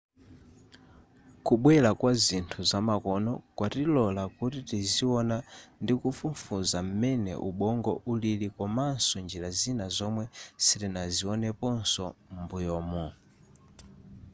[1.45, 5.37] kubwera kwazinthu zamakono kwatilola kuti tiziona
[5.83, 10.25] ndikufufuza m'mene ubongo ulili komaso njira zina zomwe
[10.63, 13.03] sitinazioneposo m'mbuyumu